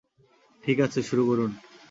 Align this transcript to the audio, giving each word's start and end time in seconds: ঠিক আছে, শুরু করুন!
ঠিক 0.63 0.77
আছে, 0.79 0.99
শুরু 1.01 1.23
করুন! 1.25 1.51